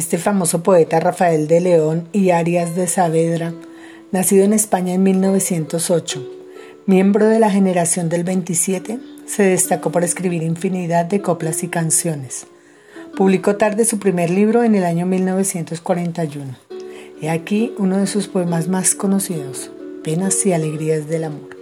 [0.00, 3.52] Este famoso poeta Rafael de León y Arias de Saavedra,
[4.12, 6.26] nacido en España en 1908,
[6.86, 12.46] miembro de la generación del 27, se destacó por escribir infinidad de coplas y canciones.
[13.14, 16.56] Publicó tarde su primer libro en el año 1941.
[17.20, 19.70] He aquí uno de sus poemas más conocidos,
[20.02, 21.58] Penas y Alegrías del Amor.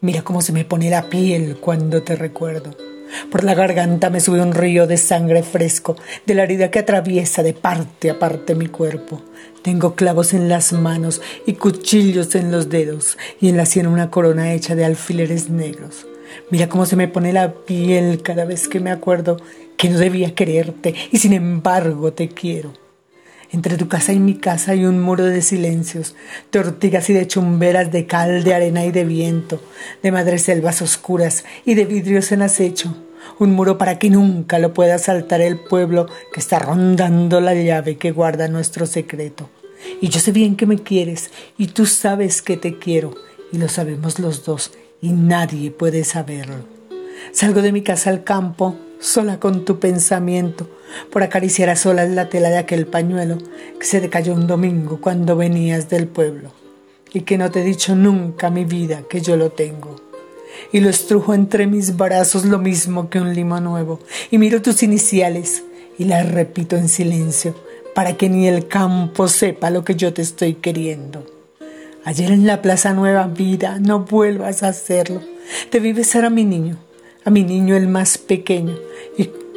[0.00, 2.95] Mira cómo se me pone la piel cuando te recuerdo
[3.30, 5.96] por la garganta me sube un río de sangre fresco,
[6.26, 9.22] de la herida que atraviesa de parte a parte mi cuerpo.
[9.62, 14.10] Tengo clavos en las manos y cuchillos en los dedos, y en la sien una
[14.10, 16.06] corona hecha de alfileres negros.
[16.50, 19.38] Mira cómo se me pone la piel cada vez que me acuerdo
[19.76, 22.85] que no debía quererte, y sin embargo te quiero.
[23.52, 26.14] Entre tu casa y mi casa hay un muro de silencios,
[26.50, 29.62] de ortigas y de chumberas, de cal, de arena y de viento,
[30.02, 32.96] de madreselvas oscuras y de vidrios en acecho.
[33.38, 37.96] Un muro para que nunca lo pueda saltar el pueblo que está rondando la llave
[37.96, 39.48] que guarda nuestro secreto.
[40.00, 43.14] Y yo sé bien que me quieres, y tú sabes que te quiero,
[43.52, 46.64] y lo sabemos los dos, y nadie puede saberlo.
[47.32, 50.68] Salgo de mi casa al campo, sola con tu pensamiento,
[51.10, 53.38] por acariciar a solas la tela de aquel pañuelo
[53.78, 56.52] que se te cayó un domingo cuando venías del pueblo,
[57.12, 59.96] y que no te he dicho nunca mi vida que yo lo tengo.
[60.72, 64.00] Y lo estrujo entre mis brazos lo mismo que un limo nuevo,
[64.30, 65.62] y miro tus iniciales
[65.98, 67.54] y las repito en silencio,
[67.94, 71.26] para que ni el campo sepa lo que yo te estoy queriendo.
[72.04, 75.22] Ayer en la Plaza Nueva Vida, no vuelvas a hacerlo.
[75.70, 76.76] Te vi besar a mi niño,
[77.24, 78.76] a mi niño el más pequeño,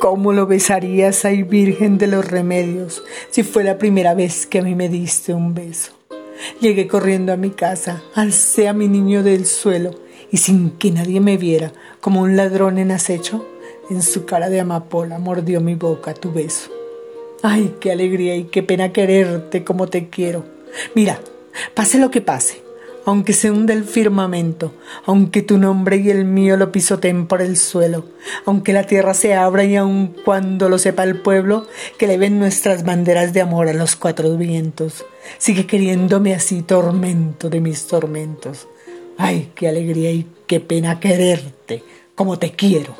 [0.00, 4.62] cómo lo besarías, ay Virgen de los Remedios, si fue la primera vez que a
[4.62, 5.92] mí me diste un beso.
[6.60, 9.92] Llegué corriendo a mi casa, alcé a mi niño del suelo,
[10.30, 13.46] y sin que nadie me viera, como un ladrón en acecho,
[13.90, 16.70] en su cara de amapola mordió mi boca tu beso.
[17.42, 20.44] Ay, qué alegría y qué pena quererte como te quiero.
[20.94, 21.20] Mira,
[21.74, 22.63] pase lo que pase,
[23.04, 24.74] aunque se hunda el firmamento,
[25.06, 28.06] aunque tu nombre y el mío lo pisoteen por el suelo,
[28.46, 31.66] aunque la tierra se abra y aun cuando lo sepa el pueblo,
[31.98, 35.04] que le ven nuestras banderas de amor a los cuatro vientos,
[35.38, 38.68] sigue queriéndome así tormento de mis tormentos.
[39.16, 41.82] Ay, qué alegría y qué pena quererte,
[42.14, 42.96] como te quiero.